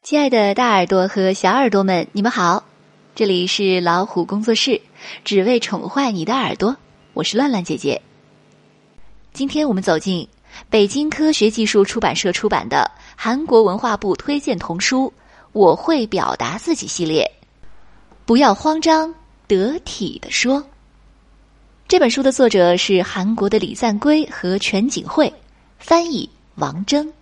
[0.00, 2.64] 亲爱的大耳朵和小耳朵们，你们好！
[3.14, 4.80] 这里是老虎工作室，
[5.24, 6.74] 只为宠坏你的耳朵。
[7.12, 8.00] 我是乱乱姐姐。
[9.34, 10.26] 今天我们走进
[10.70, 15.06] 北京科学技术出版社出版的韩国文化部推荐童书
[15.52, 17.30] 《我会表达自己》系列。
[18.24, 19.12] 不要慌张，
[19.46, 20.64] 得体的说。
[21.86, 25.30] 这本书的作者是韩国的李赞圭和全景惠，
[25.78, 27.12] 翻译王峥。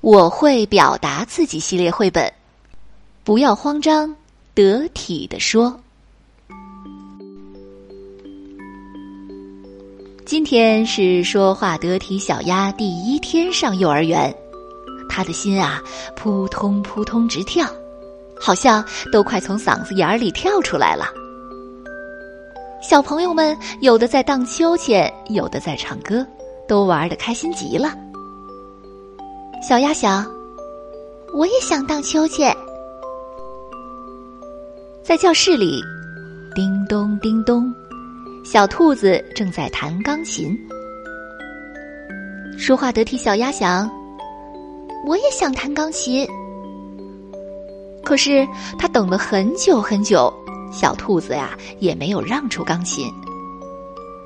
[0.00, 2.32] 我会表达自己系列绘本，
[3.24, 4.14] 不要慌张，
[4.54, 5.78] 得体的说。
[10.24, 14.32] 今天是说话得体小鸭第一天上幼儿园，
[15.08, 15.82] 他的心啊
[16.14, 17.66] 扑通扑通直跳，
[18.40, 21.06] 好像都快从嗓子眼里跳出来了。
[22.80, 26.24] 小朋友们有的在荡秋千，有的在唱歌，
[26.68, 27.92] 都玩的开心极了。
[29.60, 30.24] 小鸭想，
[31.34, 32.56] 我也想荡秋千。
[35.02, 35.82] 在教室里，
[36.54, 37.74] 叮咚叮咚，
[38.44, 40.56] 小兔子正在弹钢琴。
[42.56, 43.90] 说话得体小鸭想，
[45.04, 46.26] 我也想弹钢琴。
[48.04, 48.46] 可是
[48.78, 50.32] 他等了很久很久，
[50.72, 53.12] 小兔子呀也没有让出钢琴。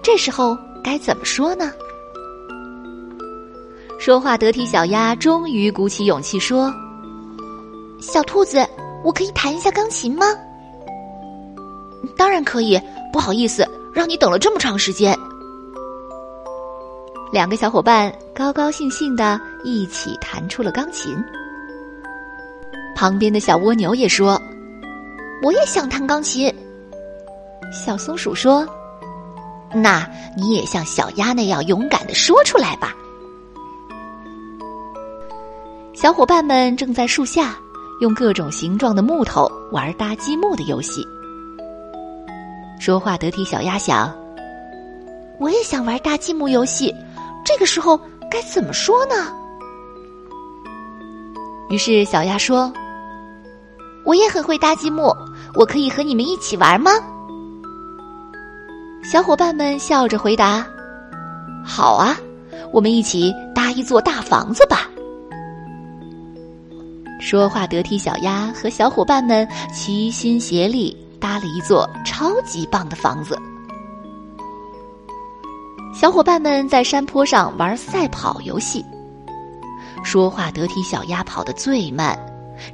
[0.03, 1.73] 这时候该怎么说呢？
[4.05, 6.75] 说话得体小鸭终于鼓起勇气说
[8.03, 8.67] ：“小兔子，
[9.05, 10.27] 我可以弹一下钢琴吗
[12.19, 12.77] ？”“当然可以，
[13.12, 13.64] 不好意思，
[13.95, 15.17] 让你等了这么长时间。”
[17.33, 21.17] 两个小伙伴高高兴兴的一起弹出了钢琴。
[22.97, 24.36] 旁边的小蜗牛也说
[25.45, 26.53] ：“我也想弹钢琴。”
[27.73, 28.67] 小松鼠说
[29.73, 30.05] ：“那
[30.36, 32.92] 你也像小鸭那样勇敢的说出来吧。”
[36.03, 37.56] 小伙伴们正在树下
[38.00, 41.06] 用各种形状的木头玩搭积木的游戏。
[42.81, 44.12] 说话得体小鸭想
[45.39, 46.92] ：“我也想玩搭积木游戏，
[47.45, 47.96] 这个时候
[48.29, 49.33] 该怎么说呢？”
[51.70, 52.73] 于是小鸭说
[54.05, 55.17] ：“我也很会搭积木，
[55.55, 56.91] 我可以和你们一起玩吗？”
[59.08, 60.67] 小伙伴们笑着回答
[61.64, 62.17] ：“好啊，
[62.73, 64.89] 我们一起搭一座大房子吧。”
[67.33, 73.41] 说话得体小鸭和小伙伴们齐心协力搭了一座超级棒的房子。
[75.95, 78.85] 小伙伴们在山坡上玩赛跑游戏。
[80.05, 82.19] 说话得体小鸭跑得最慢，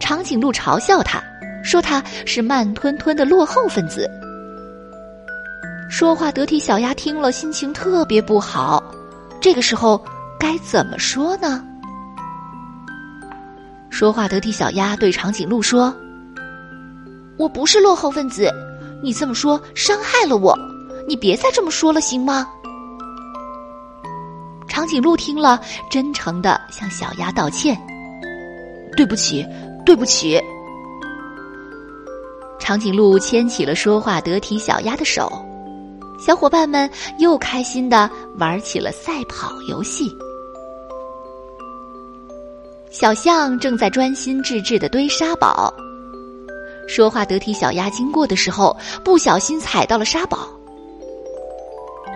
[0.01, 1.23] 长颈鹿嘲笑他，
[1.63, 4.11] 说他是慢吞吞的落后分子。
[5.89, 8.83] 说话得体小鸭听了，心情特别不好。
[9.41, 10.05] 这个时候
[10.37, 11.65] 该怎么说呢？
[13.99, 15.93] 说话得体小鸭对长颈鹿说
[17.37, 18.49] ：“我不是落后分子，
[19.03, 20.57] 你这么说伤害了我，
[21.09, 22.47] 你别再这么说了，行吗？”
[24.71, 25.61] 长颈鹿听了，
[25.91, 27.77] 真诚的向小鸭道歉
[28.97, 29.45] ：“对不起，
[29.85, 30.41] 对不起。”
[32.61, 35.29] 长颈鹿牵起了说话得体小鸭的手，
[36.25, 36.89] 小伙伴们
[37.19, 40.17] 又开心的玩起了赛跑游戏。
[42.91, 45.72] 小象正在专心致志的堆沙堡。
[46.87, 50.49] 说话得体小鸭经过的时候，不小心踩到了沙堡。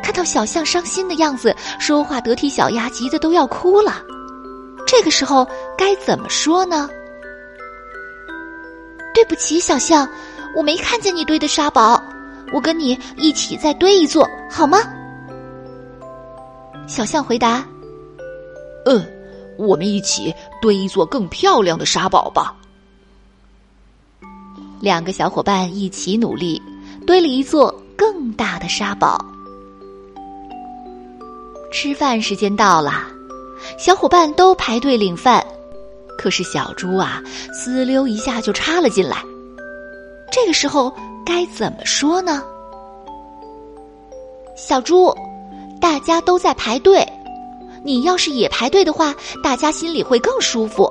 [0.02, 4.02] 看到小象伤心的样子，说话得体小鸭急得都要哭了。
[4.86, 5.46] 这个时候
[5.76, 6.88] 该怎么说呢？
[9.14, 10.08] 对不起，小象，
[10.56, 12.02] 我没看见你堆的沙堡，
[12.52, 14.78] 我跟你一起再堆一座，好吗？
[16.86, 17.64] 小象回答
[18.86, 19.06] ：“嗯。”
[19.58, 22.54] 我们一起堆一座更漂亮的沙堡吧。
[24.80, 26.60] 两个小伙伴一起努力，
[27.06, 29.24] 堆了一座更大的沙堡。
[31.70, 33.06] 吃饭时间到了，
[33.78, 35.44] 小伙伴都排队领饭，
[36.18, 37.22] 可是小猪啊，
[37.54, 39.22] 滋溜一下就插了进来。
[40.30, 40.92] 这个时候
[41.24, 42.42] 该怎么说呢？
[44.56, 45.14] 小猪，
[45.80, 47.06] 大家都在排队。
[47.84, 49.12] 你要是也排队的话，
[49.42, 50.90] 大家心里会更舒服。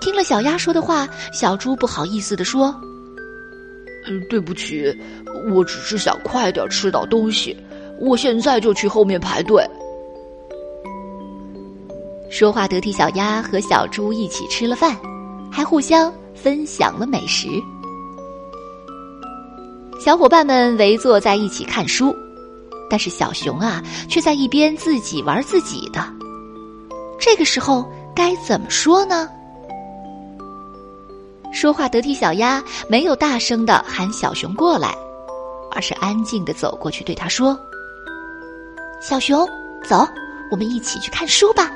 [0.00, 2.74] 听了小鸭说的话，小猪不好意思的说
[4.06, 4.94] ：“嗯，对不起，
[5.52, 7.56] 我只是想快点吃到东西，
[8.00, 9.64] 我现在就去后面排队。”
[12.30, 14.96] 说话得体小鸭和小猪一起吃了饭，
[15.50, 17.48] 还互相分享了美食。
[19.98, 22.14] 小伙伴们围坐在一起看书。
[22.88, 26.04] 但是小熊啊，却在一边自己玩自己的。
[27.18, 27.84] 这个时候
[28.14, 29.28] 该怎么说呢？
[31.52, 34.94] 说话得体小鸭没有大声的喊小熊过来，
[35.72, 37.58] 而是安静的走过去对他说
[39.00, 39.48] ：“小熊，
[39.88, 40.06] 走，
[40.50, 41.70] 我们一起去看书吧，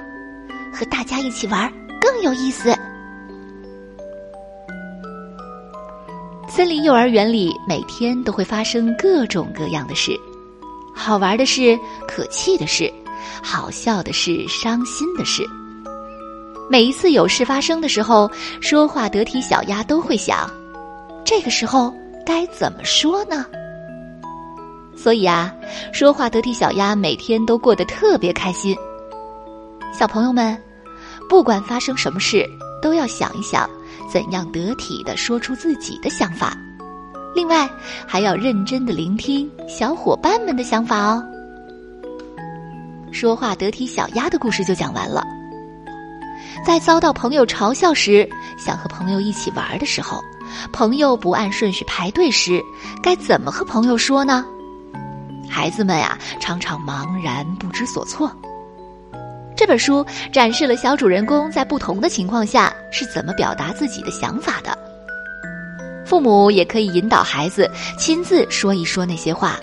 [0.72, 2.76] 和大家一起玩更有意思。”
[6.46, 10.12] 森林幼儿园里每天都会发生各种各样的事，
[10.94, 12.92] 好玩的事，可气的事，
[13.42, 15.44] 好笑的事，伤心的事。
[16.68, 20.48] 每一次有事发生的时候，说话得体小鸭都会想：
[21.24, 21.92] 这个时候
[22.24, 23.44] 该怎么说呢？
[24.96, 25.52] 所以啊，
[25.92, 28.76] 说话得体小鸭每天都过得特别开心。
[29.92, 30.56] 小朋友们，
[31.28, 32.46] 不管发生什么事，
[32.82, 33.68] 都要想一想。
[34.12, 36.56] 怎样得体的说出自己的想法？
[37.34, 37.68] 另外，
[38.06, 41.24] 还要认真的聆听小伙伴们的想法哦。
[43.12, 45.24] 说话得体小鸭的故事就讲完了。
[46.66, 48.28] 在遭到朋友嘲笑时，
[48.58, 50.20] 想和朋友一起玩的时候，
[50.72, 52.62] 朋友不按顺序排队时，
[53.02, 54.44] 该怎么和朋友说呢？
[55.48, 58.30] 孩子们呀，常常茫然不知所措。
[59.56, 64.76] 这本书展示了小主人公在不同的情况下是怎么表达自己的想法的。
[66.10, 69.60] 父母也可以引导孩子亲自说一说那些话，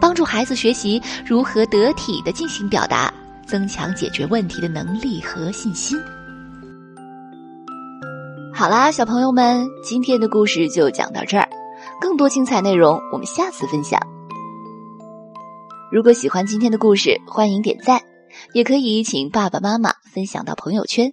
[0.00, 3.14] 帮助孩子学习如何得体的进行表达，
[3.46, 5.96] 增强解决问题的能力和信心。
[8.52, 11.48] 好啦，小朋友们，今天的故事就讲到这儿，
[12.00, 14.00] 更多精彩内容我们下次分享。
[15.92, 18.00] 如果喜欢今天的故事，欢迎点赞。
[18.52, 21.12] 也可以请爸爸妈妈分享到朋友圈，